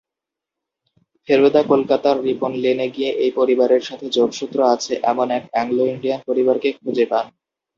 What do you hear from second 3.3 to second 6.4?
পরিবারের সাথে যোগসূত্র আছে এমন এক অ্যাংলো-ইন্ডিয়ান